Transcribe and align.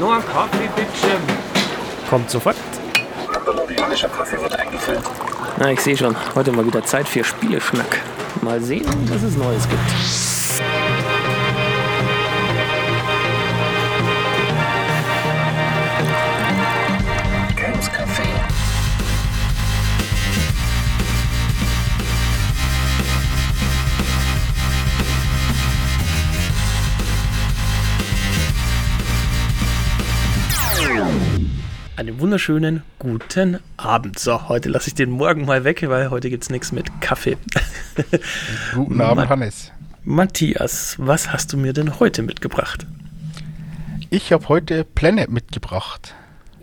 Nur 0.00 0.14
ein 0.14 0.22
Kaffee, 0.26 0.68
bitte. 0.76 1.16
Kommt 2.08 2.30
sofort. 2.30 2.56
Kolumbianischer 3.44 4.08
Kaffee 4.08 4.40
wird 4.40 4.54
eingefüllt. 4.58 5.02
Na, 5.58 5.72
ich 5.72 5.80
sehe 5.80 5.96
schon. 5.96 6.14
Heute 6.34 6.52
mal 6.52 6.64
wieder 6.64 6.84
Zeit 6.84 7.08
für 7.08 7.24
Spieleschnack. 7.24 8.00
Mal 8.42 8.60
sehen, 8.60 8.86
was 9.10 9.22
es 9.22 9.36
Neues 9.36 9.68
gibt. 9.68 10.37
Einen 32.18 32.24
wunderschönen 32.24 32.82
guten 32.98 33.60
Abend. 33.76 34.18
So, 34.18 34.48
heute 34.48 34.68
lasse 34.70 34.88
ich 34.88 34.94
den 34.96 35.08
Morgen 35.08 35.44
mal 35.44 35.62
weg, 35.62 35.88
weil 35.88 36.10
heute 36.10 36.30
gibt 36.30 36.42
es 36.42 36.50
nichts 36.50 36.72
mit 36.72 37.00
Kaffee. 37.00 37.36
Guten 38.74 39.00
Abend, 39.00 39.22
Ma- 39.26 39.28
Hannes. 39.28 39.70
Matthias, 40.02 40.96
was 40.98 41.32
hast 41.32 41.52
du 41.52 41.56
mir 41.56 41.72
denn 41.72 42.00
heute 42.00 42.22
mitgebracht? 42.22 42.88
Ich 44.10 44.32
habe 44.32 44.48
heute 44.48 44.82
Planet 44.82 45.30
mitgebracht. 45.30 46.16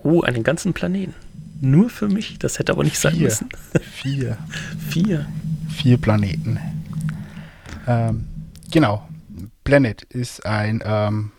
Oh, 0.04 0.23
einen 0.23 0.44
ganzen 0.44 0.73
Planeten. 0.73 1.14
Nur 1.62 1.90
für 1.90 2.09
mich? 2.09 2.38
Das 2.38 2.59
hätte 2.59 2.73
aber 2.73 2.84
nicht 2.84 3.00
sein 3.00 3.14
Vier. 3.14 3.23
müssen. 3.23 3.48
Vier. 3.94 4.38
Vier. 4.90 5.26
Vier 5.70 5.98
Planeten. 5.98 6.59
Ähm, 7.88 8.28
genau. 8.72 9.08
Planet 9.64 10.03
ist 10.03 10.45
ein 10.45 10.84
ähm, 10.86 11.31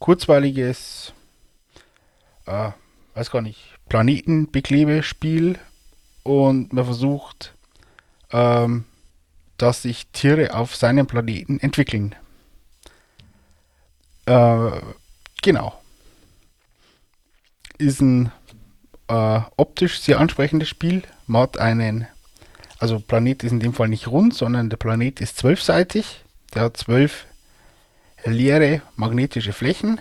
kurzweiliges, 0.00 1.12
äh, 2.46 2.70
weiß 3.16 3.30
gar 3.30 3.40
nicht, 3.40 3.58
Planetenbeklebespiel 3.88 5.58
und 6.22 6.72
man 6.74 6.84
versucht, 6.84 7.54
ähm, 8.30 8.84
dass 9.56 9.82
sich 9.82 10.06
Tiere 10.08 10.54
auf 10.54 10.76
seinem 10.76 11.06
Planeten 11.06 11.58
entwickeln. 11.58 12.14
Äh, 14.26 14.70
genau. 15.40 15.80
Ist 17.78 18.02
ein 18.02 18.32
äh, 19.08 19.40
optisch 19.56 20.00
sehr 20.00 20.20
ansprechendes 20.20 20.68
Spiel. 20.68 21.02
Man 21.26 21.42
hat 21.42 21.58
einen, 21.58 22.06
also 22.78 23.00
Planet 23.00 23.44
ist 23.44 23.52
in 23.52 23.60
dem 23.60 23.72
Fall 23.72 23.88
nicht 23.88 24.08
rund, 24.08 24.34
sondern 24.34 24.68
der 24.68 24.76
Planet 24.76 25.22
ist 25.22 25.38
zwölfseitig. 25.38 26.22
Der 26.54 26.62
hat 26.62 26.76
zwölf 26.76 27.24
leere 28.26 28.82
magnetische 28.94 29.54
Flächen. 29.54 30.00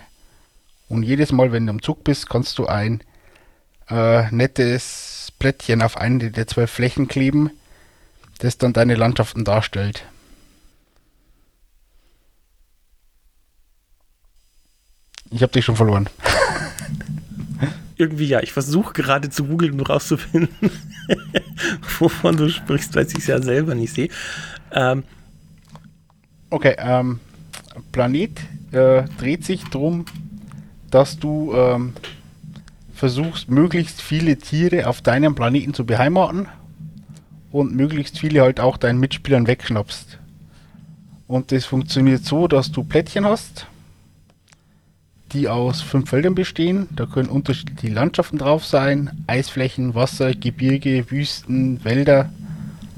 Und 0.88 1.04
jedes 1.04 1.32
Mal, 1.32 1.52
wenn 1.52 1.66
du 1.66 1.74
im 1.74 1.82
Zug 1.82 2.04
bist, 2.04 2.30
kannst 2.30 2.58
du 2.58 2.68
ein 2.68 3.02
äh, 3.90 4.30
nettes 4.32 5.32
Plättchen 5.40 5.82
auf 5.82 5.98
eine 5.98 6.32
der 6.32 6.48
zwölf 6.48 6.72
Flächen 6.72 7.08
kleben, 7.08 7.52
das 8.40 8.58
dann 8.58 8.74
deine 8.74 8.96
Landschaften 8.96 9.44
darstellt. 9.44 10.06
Ich 15.32 15.42
habe 15.42 15.52
dich 15.52 15.66
schon 15.66 15.76
verloren. 15.76 16.08
Irgendwie 17.98 18.28
ja. 18.28 18.42
Ich 18.42 18.54
versuche 18.54 18.94
gerade 18.94 19.30
zu 19.30 19.46
googeln, 19.46 19.74
um 19.74 19.86
rauszufinden, 19.86 20.72
wovon 22.00 22.38
du 22.38 22.50
sprichst, 22.50 22.96
weil 22.96 23.08
ich 23.08 23.18
es 23.18 23.28
ja 23.28 23.42
selber 23.42 23.74
nicht 23.74 23.94
sehe. 23.94 24.10
Ähm, 24.72 25.04
Okay, 26.50 26.76
ähm, 26.78 27.20
Planet 27.92 28.40
äh, 28.72 29.04
dreht 29.18 29.44
sich 29.44 29.64
darum, 29.66 30.06
dass 30.96 31.20
du 31.20 31.54
ähm, 31.54 31.92
versuchst, 32.94 33.50
möglichst 33.50 34.02
viele 34.02 34.38
Tiere 34.38 34.88
auf 34.88 35.02
deinem 35.02 35.36
Planeten 35.36 35.74
zu 35.74 35.86
beheimaten 35.86 36.48
und 37.52 37.76
möglichst 37.76 38.18
viele 38.18 38.40
halt 38.40 38.62
auch 38.62 38.78
deinen 38.78 39.02
Mitspielern 39.02 39.46
wegschnappst. 39.46 40.20
Und 41.28 41.52
das 41.52 41.66
funktioniert 41.66 42.24
so, 42.24 42.48
dass 42.48 42.72
du 42.72 42.86
Plättchen 42.86 43.26
hast, 43.26 43.68
die 45.34 45.50
aus 45.50 45.82
fünf 45.82 46.12
Feldern 46.12 46.34
bestehen. 46.34 46.88
Da 46.96 47.06
können 47.06 47.28
unterschiedliche 47.28 47.94
Landschaften 47.94 48.38
drauf 48.38 48.66
sein, 48.66 49.26
Eisflächen, 49.28 49.96
Wasser, 49.96 50.34
Gebirge, 50.34 51.12
Wüsten, 51.12 51.84
Wälder, 51.84 52.30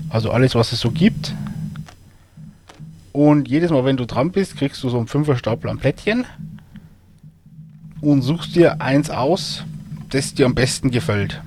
also 0.09 0.29
alles, 0.29 0.53
was 0.53 0.71
es 0.71 0.81
so 0.81 0.91
gibt. 0.91 1.33
Und 3.11 3.47
jedes 3.47 3.71
Mal, 3.71 3.85
wenn 3.85 3.97
du 3.97 4.05
dran 4.05 4.31
bist, 4.31 4.55
kriegst 4.55 4.83
du 4.83 4.89
so 4.89 4.99
einen 4.99 5.07
Fünferstapel 5.07 5.71
an 5.71 5.79
Plättchen 5.79 6.27
und 8.01 8.21
suchst 8.21 8.55
dir 8.55 8.81
eins 8.81 9.09
aus, 9.09 9.63
das 10.09 10.33
dir 10.33 10.45
am 10.45 10.55
besten 10.55 10.91
gefällt. 10.91 11.41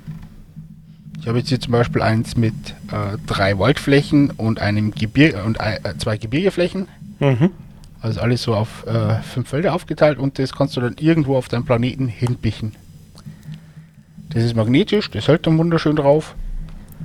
Ich 1.19 1.27
habe 1.27 1.37
jetzt 1.37 1.49
hier 1.49 1.59
zum 1.59 1.71
Beispiel 1.71 2.01
eins 2.01 2.35
mit 2.35 2.53
äh, 2.91 3.17
drei 3.27 3.59
Waldflächen 3.59 4.31
und 4.31 4.59
einem 4.59 4.91
Gebir 4.91 5.43
und 5.45 5.59
äh, 5.59 5.79
zwei 5.97 6.17
Gebirgeflächen. 6.17 6.87
mhm. 7.19 7.51
Also 8.01 8.19
alles 8.19 8.41
so 8.41 8.55
auf 8.55 8.87
äh, 8.87 9.21
fünf 9.21 9.49
Felder 9.49 9.75
aufgeteilt 9.75 10.17
und 10.17 10.39
das 10.39 10.53
kannst 10.53 10.75
du 10.75 10.81
dann 10.81 10.95
irgendwo 10.99 11.37
auf 11.37 11.49
deinem 11.49 11.65
Planeten 11.65 12.07
hinbichen. 12.07 12.71
Das 14.29 14.43
ist 14.43 14.55
magnetisch, 14.55 15.11
das 15.11 15.27
hält 15.27 15.45
dann 15.45 15.59
wunderschön 15.59 15.95
drauf. 15.95 16.33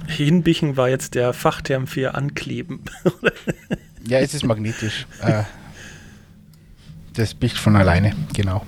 Hinbichen 0.07 0.79
war 0.79 0.89
jetzt 0.89 1.15
der 1.15 1.35
Fachterm 1.35 1.87
für 1.87 2.15
Ankleben. 2.15 2.81
Ja, 4.09 4.21
es 4.21 4.35
ist 4.35 4.45
magnetisch. 4.45 5.07
äh, 5.21 5.43
das 7.15 7.35
bicht 7.35 7.59
von 7.59 7.77
alleine, 7.77 8.15
genau. 8.33 8.65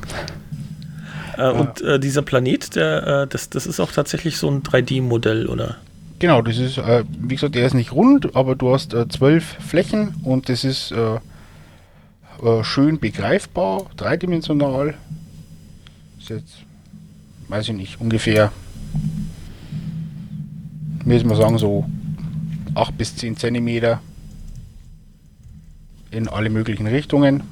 Äh, 1.38 1.50
Und 1.50 1.80
äh, 1.82 2.00
dieser 2.00 2.22
Planet, 2.22 2.74
der, 2.74 3.06
äh, 3.22 3.26
das, 3.28 3.48
das 3.48 3.66
ist 3.66 3.78
auch 3.80 3.92
tatsächlich 3.92 4.36
so 4.36 4.50
ein 4.50 4.62
3D-Modell, 4.62 5.46
oder? 5.46 5.76
Genau, 6.18 6.42
das 6.42 6.58
ist, 6.58 6.78
äh, 6.78 7.04
wie 7.20 7.36
gesagt, 7.36 7.54
der 7.54 7.64
ist 7.64 7.74
nicht 7.74 7.92
rund, 7.92 8.34
aber 8.34 8.56
du 8.56 8.74
hast 8.74 8.92
äh, 8.92 9.08
zwölf 9.08 9.44
Flächen 9.44 10.16
und 10.24 10.48
das 10.48 10.64
ist 10.64 10.90
äh, 10.90 11.20
schön 12.62 12.98
begreifbar, 12.98 13.86
dreidimensional. 13.96 14.94
Ist 16.18 16.30
jetzt, 16.30 16.54
weiß 17.48 17.68
ich 17.68 17.74
nicht, 17.74 18.00
ungefähr, 18.00 18.52
müssen 21.04 21.28
wir 21.28 21.36
sagen, 21.36 21.58
so 21.58 21.84
8 22.74 22.96
bis 22.98 23.16
10 23.16 23.36
Zentimeter 23.36 24.00
in 26.10 26.28
alle 26.28 26.50
möglichen 26.50 26.86
Richtungen. 26.86 27.42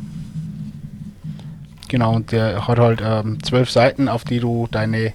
Genau, 1.89 2.15
und 2.15 2.33
der 2.33 2.67
hat 2.67 2.79
halt 2.79 3.01
ähm, 3.03 3.43
zwölf 3.43 3.71
Seiten, 3.71 4.09
auf 4.09 4.25
die 4.25 4.41
du 4.41 4.69
deine 4.71 5.13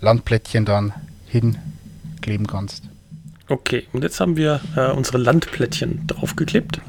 Landplättchen 0.00 0.64
dann 0.64 0.92
hinkleben 1.26 2.46
kannst. 2.46 2.84
Okay, 3.48 3.86
und 3.92 4.02
jetzt 4.02 4.20
haben 4.20 4.36
wir 4.36 4.60
äh, 4.76 4.90
unsere 4.92 5.18
Landplättchen 5.18 6.06
draufgeklebt. 6.06 6.80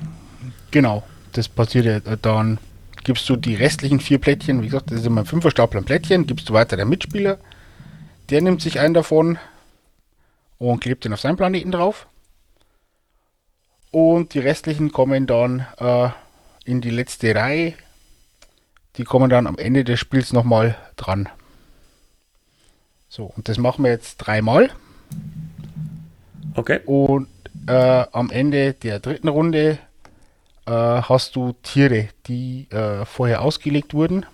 Genau, 0.72 1.04
das 1.34 1.48
passiert 1.48 1.86
ja 1.86 1.98
äh, 2.12 2.18
dann. 2.22 2.60
Gibst 3.04 3.28
du 3.30 3.36
die 3.36 3.56
restlichen 3.56 4.00
vier 4.00 4.20
Plättchen, 4.20 4.62
wie 4.62 4.68
gesagt, 4.68 4.92
das 4.92 5.00
ist 5.00 5.08
immer 5.08 5.22
ein 5.22 5.26
Fünferstapel 5.26 5.80
an 5.80 5.86
Plättchen, 5.86 6.28
gibst 6.28 6.48
du 6.50 6.54
weiter 6.54 6.76
der 6.76 6.86
Mitspieler. 6.86 7.40
Der 8.30 8.42
nimmt 8.42 8.62
sich 8.62 8.80
einen 8.80 8.94
davon 8.94 9.40
und 10.60 10.82
klebt 10.82 11.04
den 11.04 11.14
auf 11.14 11.20
seinen 11.20 11.36
Planeten 11.36 11.72
drauf. 11.72 12.08
Und 13.90 14.36
die 14.36 14.40
restlichen 14.40 14.92
kommen 14.92 15.26
dann 15.26 15.66
äh, 15.80 16.10
in 16.64 16.80
die 16.82 16.92
letzte 16.92 17.34
Reihe. 17.34 17.74
Die 18.98 19.04
kommen 19.04 19.30
dann 19.30 19.48
am 19.48 19.58
Ende 19.58 19.84
des 19.84 20.00
Spiels 20.00 20.34
nochmal 20.34 20.76
dran. 20.96 21.30
So, 23.10 23.26
und 23.26 23.50
das 23.50 23.58
machen 23.58 23.84
wir 23.84 23.92
jetzt 23.92 24.18
dreimal. 24.18 24.70
Okay. 26.56 26.80
Und 26.86 27.28
äh, 27.68 28.06
am 28.12 28.30
Ende 28.30 28.74
der 28.74 29.00
dritten 29.00 29.28
Runde 29.28 29.80
äh, 30.66 30.72
hast 30.72 31.36
du 31.36 31.54
Tiere, 31.64 32.10
die 32.28 32.68
äh, 32.72 33.06
vorher 33.06 33.42
ausgelegt 33.42 33.94
wurden. 33.94 34.26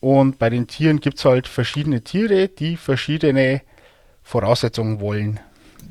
Und 0.00 0.38
bei 0.38 0.50
den 0.50 0.66
Tieren 0.66 1.00
gibt 1.00 1.18
es 1.18 1.24
halt 1.24 1.46
verschiedene 1.46 2.02
Tiere, 2.02 2.48
die 2.48 2.76
verschiedene 2.76 3.62
Voraussetzungen 4.24 5.00
wollen. 5.00 5.38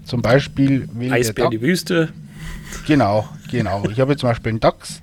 Zum 0.05 0.21
Beispiel 0.21 0.89
will 0.93 1.13
Eisbär 1.13 1.45
Dach- 1.45 1.51
die 1.51 1.61
Wüste. 1.61 2.11
Genau, 2.87 3.27
genau. 3.49 3.87
Ich 3.89 3.99
habe 3.99 4.11
jetzt 4.11 4.21
zum 4.21 4.29
Beispiel 4.29 4.49
einen 4.49 4.59
Dachs. 4.59 5.01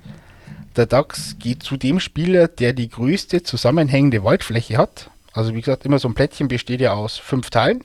Der 0.75 0.85
Dachs 0.85 1.37
geht 1.39 1.63
zu 1.63 1.77
dem 1.77 1.99
Spieler, 1.99 2.47
der 2.47 2.73
die 2.73 2.89
größte 2.89 3.43
zusammenhängende 3.43 4.23
Waldfläche 4.23 4.77
hat. 4.77 5.09
Also 5.33 5.53
wie 5.53 5.61
gesagt, 5.61 5.85
immer 5.85 5.99
so 5.99 6.07
ein 6.07 6.13
Plättchen 6.13 6.47
besteht 6.47 6.81
ja 6.81 6.93
aus 6.93 7.17
fünf 7.17 7.49
Teilen. 7.49 7.83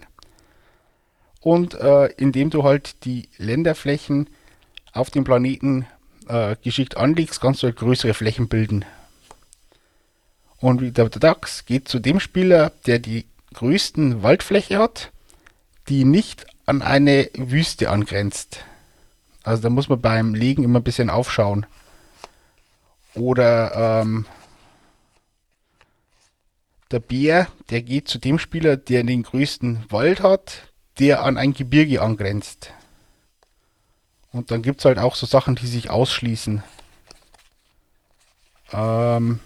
Und 1.41 1.75
äh, 1.75 2.07
indem 2.17 2.51
du 2.51 2.65
halt 2.65 3.05
die 3.05 3.29
Länderflächen 3.37 4.29
auf 4.93 5.11
dem 5.11 5.25
Planeten 5.25 5.87
äh, 6.29 6.57
geschickt 6.63 6.97
anlegst, 6.97 7.41
kannst 7.41 7.63
du 7.63 7.67
halt 7.67 7.77
größere 7.77 8.15
Flächen 8.15 8.49
bilden. 8.49 8.85
Und 10.59 10.97
der, 10.97 11.09
Dachs 11.11 11.67
geht 11.67 11.89
zu 11.89 11.99
dem 11.99 12.21
Spieler, 12.21 12.73
der 12.87 12.99
die 12.99 13.27
größten 13.53 14.23
Waldfläche 14.23 14.79
hat, 14.79 15.11
die 15.89 16.05
nicht 16.05 16.47
an 16.65 16.81
eine 16.81 17.29
Wüste 17.35 17.91
angrenzt. 17.91 18.65
Also 19.43 19.63
da 19.63 19.71
muss 19.71 19.91
man 19.91 20.01
beim 20.01 20.35
Legen 20.35 20.65
immer 20.65 20.81
ein 20.81 20.85
bisschen 20.85 21.11
aufschauen. 21.11 21.67
Oder 23.15 24.03
ähm, 24.03 24.27
der 26.91 27.01
Bär, 27.01 27.49
der 27.71 27.83
geht 27.83 28.09
zu 28.09 28.19
dem 28.19 28.39
Spieler, 28.39 28.77
der 28.77 29.03
den 29.05 29.23
größten 29.23 29.85
Wald 29.91 30.23
hat, 30.23 30.73
der 30.99 31.23
an 31.23 31.37
ein 31.37 31.53
Gebirge 31.53 32.03
angrenzt. 32.03 32.73
Und 34.33 34.51
dann 34.51 34.63
gibt 34.63 34.81
es 34.81 34.85
halt 34.85 34.99
auch 34.99 35.15
so 35.15 35.27
Sachen, 35.27 35.55
die 35.55 35.67
sich 35.67 35.91
ausschließen. 35.91 36.63
Ähm, 38.73 39.39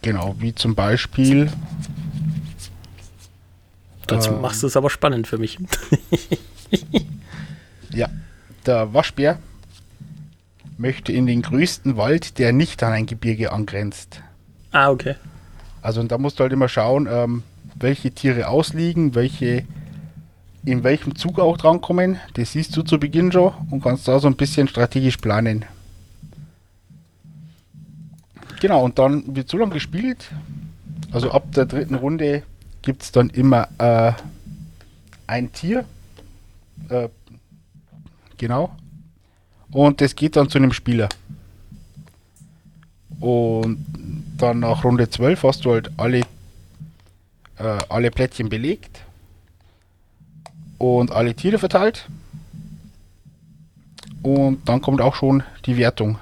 genau, 0.00 0.36
wie 0.38 0.54
zum 0.54 0.76
Beispiel. 0.76 1.52
Dazu 4.14 4.30
Ähm. 4.30 4.40
machst 4.40 4.62
du 4.62 4.66
es 4.66 4.76
aber 4.76 4.90
spannend 4.90 5.26
für 5.26 5.38
mich. 5.38 5.58
Ja, 7.92 8.08
der 8.66 8.92
Waschbär 8.92 9.38
möchte 10.78 11.12
in 11.12 11.26
den 11.26 11.42
größten 11.42 11.96
Wald, 11.96 12.38
der 12.40 12.52
nicht 12.52 12.82
an 12.82 12.92
ein 12.92 13.06
Gebirge 13.06 13.52
angrenzt. 13.52 14.20
ah, 14.72 14.90
okay. 14.90 15.14
Also 15.80 16.00
und 16.00 16.10
da 16.10 16.18
musst 16.18 16.38
du 16.38 16.42
halt 16.42 16.52
immer 16.52 16.68
schauen, 16.68 17.06
ähm, 17.08 17.42
welche 17.76 18.10
Tiere 18.10 18.48
ausliegen, 18.48 19.14
welche 19.14 19.64
in 20.64 20.82
welchem 20.82 21.14
Zug 21.14 21.38
auch 21.38 21.56
drankommen. 21.58 22.18
Das 22.32 22.52
siehst 22.52 22.74
du 22.76 22.82
zu 22.82 22.98
Beginn 22.98 23.30
schon 23.30 23.52
und 23.70 23.82
kannst 23.82 24.08
da 24.08 24.18
so 24.18 24.26
ein 24.26 24.34
bisschen 24.34 24.66
strategisch 24.66 25.18
planen. 25.18 25.64
Genau, 28.60 28.82
und 28.84 28.98
dann 28.98 29.36
wird 29.36 29.48
so 29.48 29.58
lange 29.58 29.74
gespielt. 29.74 30.30
Also 31.12 31.30
ab 31.30 31.52
der 31.52 31.66
dritten 31.66 31.94
Runde 31.94 32.42
gibt 32.84 33.02
es 33.02 33.12
dann 33.12 33.30
immer 33.30 33.68
äh, 33.78 34.12
ein 35.26 35.52
Tier. 35.52 35.84
Äh, 36.90 37.08
genau. 38.36 38.76
Und 39.70 40.00
das 40.00 40.14
geht 40.14 40.36
dann 40.36 40.48
zu 40.48 40.58
einem 40.58 40.72
Spieler. 40.72 41.08
Und 43.20 43.84
dann 44.36 44.60
nach 44.60 44.84
Runde 44.84 45.08
12 45.08 45.42
hast 45.42 45.64
du 45.64 45.72
halt 45.72 45.90
alle, 45.96 46.20
äh, 47.56 47.78
alle 47.88 48.10
Plättchen 48.10 48.50
belegt 48.50 49.02
und 50.78 51.10
alle 51.10 51.34
Tiere 51.34 51.58
verteilt. 51.58 52.06
Und 54.22 54.68
dann 54.68 54.82
kommt 54.82 55.00
auch 55.00 55.14
schon 55.14 55.42
die 55.64 55.78
Wertung. 55.78 56.18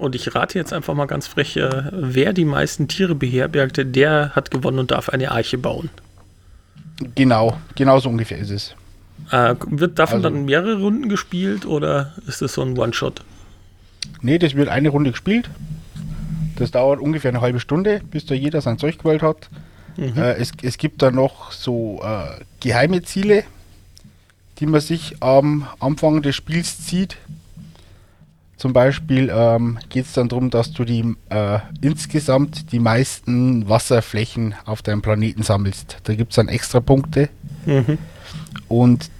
Und 0.00 0.14
ich 0.14 0.34
rate 0.34 0.58
jetzt 0.58 0.72
einfach 0.72 0.94
mal 0.94 1.04
ganz 1.06 1.26
frech, 1.26 1.56
äh, 1.58 1.82
wer 1.92 2.32
die 2.32 2.46
meisten 2.46 2.88
Tiere 2.88 3.14
beherbergte, 3.14 3.84
der 3.84 4.30
hat 4.34 4.50
gewonnen 4.50 4.78
und 4.78 4.90
darf 4.90 5.10
eine 5.10 5.30
Arche 5.30 5.58
bauen. 5.58 5.90
Genau, 7.14 7.58
genau 7.74 7.98
so 8.00 8.08
ungefähr 8.08 8.38
ist 8.38 8.50
es. 8.50 8.74
Äh, 9.30 9.54
wird 9.68 9.98
davon 9.98 10.16
Also- 10.24 10.30
dann 10.30 10.46
mehrere 10.46 10.80
Runden 10.80 11.08
gespielt 11.10 11.66
oder 11.66 12.14
ist 12.26 12.40
es 12.40 12.54
so 12.54 12.62
ein 12.62 12.76
One-Shot? 12.78 13.22
Ne, 14.22 14.38
das 14.38 14.54
wird 14.54 14.68
eine 14.70 14.88
Runde 14.88 15.10
gespielt. 15.10 15.50
Das 16.56 16.70
dauert 16.70 17.00
ungefähr 17.00 17.30
eine 17.30 17.42
halbe 17.42 17.60
Stunde, 17.60 18.00
bis 18.10 18.24
da 18.26 18.34
jeder 18.34 18.60
sein 18.62 18.78
Zeug 18.78 18.98
gewählt 18.98 19.22
hat. 19.22 19.48
Äh, 19.98 20.36
es, 20.38 20.52
es 20.62 20.78
gibt 20.78 21.02
da 21.02 21.10
noch 21.10 21.52
so 21.52 22.00
äh, 22.02 22.42
geheime 22.60 23.02
Ziele, 23.02 23.44
die 24.58 24.66
man 24.66 24.80
sich 24.80 25.16
am 25.20 25.66
Anfang 25.78 26.22
des 26.22 26.36
Spiels 26.36 26.86
zieht. 26.86 27.16
Zum 28.60 28.74
Beispiel 28.74 29.32
ähm, 29.34 29.78
geht 29.88 30.04
es 30.04 30.12
dann 30.12 30.28
darum, 30.28 30.50
dass 30.50 30.70
du 30.72 30.84
die 30.84 31.16
äh, 31.30 31.60
insgesamt 31.80 32.72
die 32.72 32.78
meisten 32.78 33.66
Wasserflächen 33.70 34.54
auf 34.66 34.82
deinem 34.82 35.00
Planeten 35.00 35.42
sammelst. 35.42 35.96
Da 36.04 36.14
gibt 36.14 36.32
es 36.32 36.36
dann 36.36 36.48
extra 36.48 36.80
Punkte. 36.80 37.30
Mhm. 37.64 37.96
Und 38.68 39.10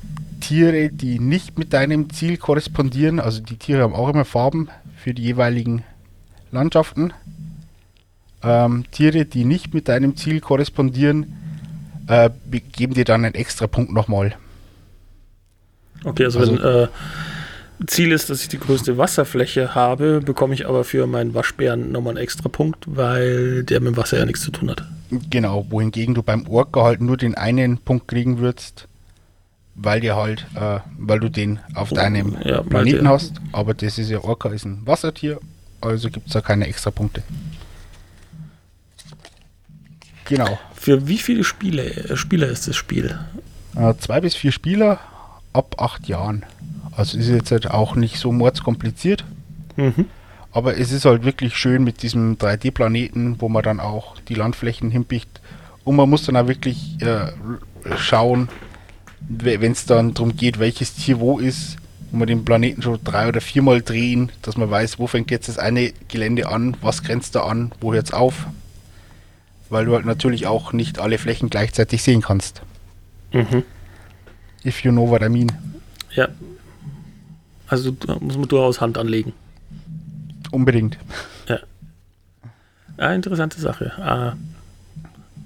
Tiere, 0.40 0.90
die 0.90 1.18
nicht 1.18 1.58
mit 1.58 1.72
deinem 1.72 2.10
Ziel 2.10 2.36
korrespondieren, 2.36 3.18
also 3.18 3.40
die 3.40 3.56
Tiere 3.56 3.82
haben 3.84 3.94
auch 3.94 4.10
immer 4.10 4.26
Farben 4.26 4.68
für 5.02 5.14
die 5.14 5.22
jeweiligen 5.22 5.84
Landschaften. 6.52 7.14
Ähm, 8.42 8.84
Tiere, 8.90 9.24
die 9.24 9.46
nicht 9.46 9.72
mit 9.72 9.88
deinem 9.88 10.18
Ziel 10.18 10.40
korrespondieren, 10.40 11.32
äh, 12.08 12.28
be- 12.44 12.60
geben 12.60 12.92
dir 12.92 13.06
dann 13.06 13.24
einen 13.24 13.34
extra 13.34 13.66
Punkt 13.66 13.90
nochmal. 13.90 14.34
Okay, 16.04 16.24
also, 16.26 16.40
Also- 16.40 16.52
wenn 16.52 16.84
äh, 16.84 16.88
Ziel 17.86 18.12
ist, 18.12 18.28
dass 18.30 18.42
ich 18.42 18.48
die 18.48 18.58
größte 18.58 18.98
Wasserfläche 18.98 19.74
habe, 19.74 20.20
bekomme 20.20 20.54
ich 20.54 20.66
aber 20.66 20.84
für 20.84 21.06
meinen 21.06 21.34
Waschbären 21.34 21.92
nochmal 21.92 22.12
einen 22.16 22.22
extra 22.24 22.48
Punkt, 22.48 22.84
weil 22.86 23.64
der 23.64 23.80
mit 23.80 23.94
dem 23.94 23.96
Wasser 23.96 24.18
ja 24.18 24.26
nichts 24.26 24.42
zu 24.42 24.50
tun 24.50 24.70
hat. 24.70 24.84
Genau, 25.30 25.66
wohingegen 25.70 26.14
du 26.14 26.22
beim 26.22 26.46
Orca 26.46 26.82
halt 26.84 27.00
nur 27.00 27.16
den 27.16 27.34
einen 27.34 27.78
Punkt 27.78 28.06
kriegen 28.08 28.38
würdest, 28.38 28.86
weil 29.74 30.00
dir 30.00 30.14
halt, 30.16 30.46
äh, 30.54 30.80
weil 30.98 31.20
du 31.20 31.28
den 31.30 31.58
auf 31.74 31.90
deinem 31.90 32.36
Ja, 32.44 32.62
Planeten 32.62 33.04
der- 33.04 33.12
hast. 33.12 33.34
Aber 33.52 33.74
das 33.74 33.98
ist 33.98 34.10
ja 34.10 34.22
Orca 34.22 34.50
ist 34.50 34.64
ein 34.66 34.82
Wassertier, 34.86 35.40
also 35.80 36.10
gibt 36.10 36.26
es 36.28 36.32
da 36.34 36.40
keine 36.42 36.66
extra 36.66 36.90
Punkte. 36.90 37.22
Genau. 40.26 40.58
Für 40.74 41.08
wie 41.08 41.18
viele 41.18 41.44
Spiele, 41.44 42.16
Spieler 42.16 42.48
ist 42.48 42.68
das 42.68 42.76
Spiel? 42.76 43.18
Äh, 43.74 43.94
zwei 43.98 44.20
bis 44.20 44.34
vier 44.34 44.52
Spieler 44.52 45.00
ab 45.52 45.76
acht 45.78 46.06
Jahren. 46.08 46.44
Also 46.92 47.18
ist 47.18 47.28
jetzt 47.28 47.50
halt 47.50 47.70
auch 47.70 47.94
nicht 47.94 48.18
so 48.18 48.32
mordskompliziert. 48.32 49.24
Mhm. 49.76 50.06
Aber 50.52 50.76
es 50.78 50.90
ist 50.90 51.04
halt 51.04 51.24
wirklich 51.24 51.56
schön 51.56 51.84
mit 51.84 52.02
diesem 52.02 52.36
3D-Planeten, 52.36 53.36
wo 53.40 53.48
man 53.48 53.62
dann 53.62 53.80
auch 53.80 54.18
die 54.28 54.34
Landflächen 54.34 54.90
hinbiegt. 54.90 55.40
Und 55.84 55.96
man 55.96 56.10
muss 56.10 56.24
dann 56.24 56.36
auch 56.36 56.48
wirklich 56.48 57.00
äh, 57.00 57.32
schauen, 57.96 58.48
wenn 59.20 59.72
es 59.72 59.86
dann 59.86 60.14
darum 60.14 60.36
geht, 60.36 60.58
welches 60.58 60.94
Tier 60.94 61.20
wo 61.20 61.38
ist, 61.38 61.76
wo 62.10 62.18
man 62.18 62.26
den 62.26 62.44
Planeten 62.44 62.82
schon 62.82 62.98
drei 63.04 63.28
oder 63.28 63.40
viermal 63.40 63.80
drehen, 63.80 64.32
dass 64.42 64.56
man 64.56 64.70
weiß, 64.70 64.98
wo 64.98 65.06
fängt 65.06 65.30
jetzt 65.30 65.48
das 65.48 65.58
eine 65.58 65.92
Gelände 66.08 66.48
an, 66.48 66.76
was 66.80 67.04
grenzt 67.04 67.36
da 67.36 67.44
an, 67.44 67.72
wo 67.80 67.94
hört 67.94 68.06
es 68.06 68.12
auf. 68.12 68.46
Weil 69.68 69.84
du 69.84 69.94
halt 69.94 70.04
natürlich 70.04 70.48
auch 70.48 70.72
nicht 70.72 70.98
alle 70.98 71.18
Flächen 71.18 71.48
gleichzeitig 71.48 72.02
sehen 72.02 72.22
kannst. 72.22 72.62
Mhm. 73.32 73.62
If 74.64 74.82
you 74.82 74.90
know 74.90 75.08
what 75.08 75.22
I 75.22 75.28
mean. 75.28 75.52
Ja. 76.12 76.28
Also 77.70 77.92
da 77.92 78.18
muss 78.20 78.36
man 78.36 78.48
durchaus 78.48 78.80
Hand 78.80 78.98
anlegen. 78.98 79.32
Unbedingt. 80.50 80.98
Ja, 82.98 83.14
interessante 83.14 83.58
Sache. 83.58 83.92
Ah, 83.98 84.34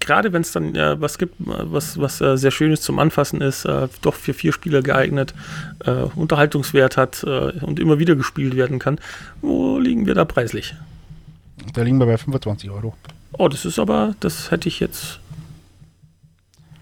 Gerade 0.00 0.32
wenn 0.32 0.42
es 0.42 0.52
dann 0.52 0.74
äh, 0.74 1.00
was 1.00 1.18
gibt, 1.18 1.40
äh, 1.40 1.44
was, 1.46 1.98
was 1.98 2.20
äh, 2.20 2.36
sehr 2.36 2.50
schönes 2.50 2.82
zum 2.82 2.98
Anfassen 2.98 3.40
ist, 3.40 3.64
äh, 3.64 3.88
doch 4.02 4.14
für 4.14 4.34
vier 4.34 4.52
Spieler 4.52 4.82
geeignet, 4.82 5.34
äh, 5.84 5.90
Unterhaltungswert 5.90 6.96
hat 6.96 7.22
äh, 7.22 7.52
und 7.60 7.78
immer 7.78 7.98
wieder 7.98 8.16
gespielt 8.16 8.56
werden 8.56 8.78
kann. 8.78 8.98
Wo 9.40 9.78
liegen 9.78 10.04
wir 10.04 10.14
da 10.14 10.24
preislich? 10.24 10.74
Da 11.72 11.82
liegen 11.82 11.98
wir 11.98 12.06
bei 12.06 12.18
25 12.18 12.70
Euro. 12.70 12.94
Oh, 13.32 13.48
das 13.48 13.64
ist 13.64 13.78
aber, 13.78 14.14
das 14.20 14.50
hätte 14.50 14.68
ich 14.68 14.80
jetzt 14.80 15.20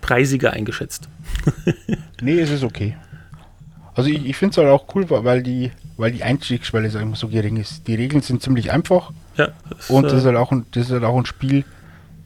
preisiger 0.00 0.52
eingeschätzt. 0.52 1.08
Nee, 2.20 2.38
es 2.38 2.50
ist 2.50 2.62
okay. 2.62 2.96
Also 3.94 4.08
ich, 4.08 4.24
ich 4.24 4.36
finde 4.36 4.52
es 4.52 4.58
halt 4.58 4.68
auch 4.68 4.94
cool, 4.94 5.06
weil 5.08 5.42
die, 5.42 5.70
weil 5.96 6.12
die 6.12 6.22
Einstiegsschwelle 6.22 6.90
sag 6.90 7.02
ich 7.02 7.08
mal, 7.08 7.16
so 7.16 7.28
gering 7.28 7.56
ist. 7.56 7.86
Die 7.86 7.94
Regeln 7.94 8.22
sind 8.22 8.42
ziemlich 8.42 8.70
einfach 8.72 9.10
Ja, 9.36 9.48
das, 9.68 9.90
und 9.90 10.04
das 10.04 10.14
ist 10.14 10.22
äh, 10.22 10.28
halt 10.28 10.36
auch 10.36 10.52
ein, 10.52 10.66
das 10.72 10.86
ist 10.86 10.92
halt 10.92 11.04
auch 11.04 11.16
ein 11.16 11.26
Spiel, 11.26 11.64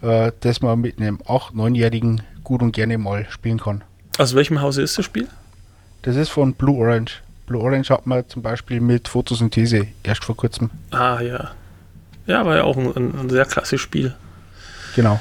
äh, 0.03 0.33
das 0.41 0.61
man 0.63 0.81
mit 0.81 0.99
einem 0.99 1.19
8-, 1.19 1.55
9-Jährigen 1.55 2.23
gut 2.45 2.63
und 2.63 2.73
gerne 2.73 2.99
mal 2.99 3.27
spielen 3.31 3.59
kann. 3.59 3.83
aus 4.19 4.35
welchem 4.35 4.61
Hause 4.61 4.83
ist 4.83 4.97
das 4.97 5.05
Spiel? 5.05 5.27
Das 6.03 6.15
ist 6.15 6.29
von 6.29 6.55
Blue 6.55 6.79
Orange. 6.79 7.23
Blue 7.47 7.61
Orange 7.61 7.91
hat 7.91 8.07
man 8.07 8.29
zum 8.29 8.43
Beispiel 8.43 8.81
mit 8.81 9.09
Photosynthese 9.09 9.89
erst 10.05 10.25
vor 10.25 10.37
kurzem. 10.37 10.71
Ah, 10.93 11.21
ja. 11.21 11.51
Ja, 12.27 12.45
war 12.45 12.57
ja 12.57 12.65
auch 12.65 12.77
ein, 12.77 12.95
ein, 12.97 13.31
sehr 13.31 13.45
klasse 13.45 13.79
Spiel. 13.79 14.15
Genau. 14.95 15.21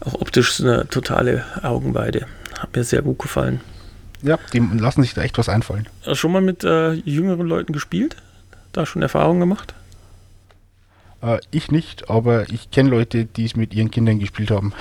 Auch 0.00 0.14
optisch 0.14 0.60
eine 0.60 0.86
totale 0.88 1.44
Augenweide. 1.62 2.26
Hat 2.58 2.74
mir 2.74 2.84
sehr 2.84 3.02
gut 3.02 3.18
gefallen. 3.18 3.60
Ja, 4.22 4.38
die 4.52 4.60
lassen 4.60 5.02
sich 5.02 5.14
da 5.14 5.22
echt 5.22 5.36
was 5.38 5.48
einfallen. 5.48 5.88
Äh, 6.04 6.14
Schon 6.14 6.32
mal 6.32 6.40
mit 6.42 6.64
äh, 6.64 6.92
jüngeren 6.92 7.46
Leuten 7.46 7.72
gespielt? 7.72 8.16
Da 8.72 8.86
schon 8.86 9.02
Erfahrungen 9.02 9.40
gemacht? 9.40 9.74
Äh, 11.22 11.38
ich 11.50 11.70
nicht, 11.70 12.08
aber 12.08 12.48
ich 12.50 12.70
kenne 12.70 12.90
Leute, 12.90 13.24
die 13.24 13.44
es 13.44 13.56
mit 13.56 13.74
ihren 13.74 13.90
Kindern 13.90 14.18
gespielt 14.18 14.50
haben. 14.50 14.72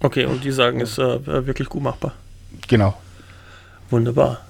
Okay, 0.00 0.24
und 0.26 0.44
die 0.44 0.52
sagen, 0.52 0.80
es 0.80 0.92
ist 0.92 0.98
äh, 0.98 1.46
wirklich 1.46 1.68
gut 1.68 1.82
machbar. 1.82 2.14
Genau. 2.68 2.98
Wunderbar. 3.90 4.40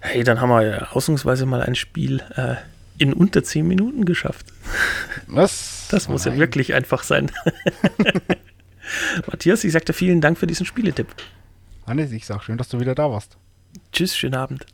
Hey, 0.00 0.24
dann 0.24 0.40
haben 0.40 0.48
wir 0.48 0.62
ja 0.62 0.88
ausnahmsweise 0.92 1.46
mal 1.46 1.62
ein 1.62 1.74
Spiel 1.74 2.22
äh, 2.36 2.56
in 2.98 3.12
unter 3.12 3.44
10 3.44 3.66
Minuten 3.66 4.04
geschafft. 4.04 4.46
Was? 5.26 5.88
Das 5.90 6.08
muss 6.08 6.24
ja 6.24 6.30
Nein. 6.30 6.40
wirklich 6.40 6.74
einfach 6.74 7.02
sein. 7.02 7.30
Matthias, 9.26 9.64
ich 9.64 9.72
sagte 9.72 9.92
vielen 9.92 10.20
Dank 10.20 10.38
für 10.38 10.46
diesen 10.46 10.66
Spieletipp. 10.66 11.08
Hannes, 11.86 12.12
ich 12.12 12.26
sag 12.26 12.42
schön, 12.42 12.56
dass 12.58 12.68
du 12.68 12.80
wieder 12.80 12.94
da 12.94 13.10
warst. 13.10 13.36
Tschüss, 13.92 14.16
schönen 14.16 14.34
Abend. 14.34 14.66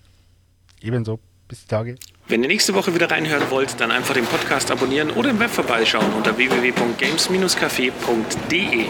Ebenso. 0.81 1.19
Bis 1.49 1.63
die 1.63 1.69
Tage. 1.69 1.95
Wenn 2.27 2.43
ihr 2.43 2.49
nächste 2.49 2.75
Woche 2.75 2.93
wieder 2.93 3.09
reinhören 3.11 3.49
wollt, 3.51 3.81
dann 3.81 3.93
einfach 3.93 4.15
den 4.15 4.27
Podcast 4.27 4.73
abonnieren 4.73 5.13
oder 5.13 5.31
im 5.31 5.39
Web 5.39 5.51
vorbeischauen 5.51 6.13
unter 6.15 6.37
www.games-café.de. 6.37 8.87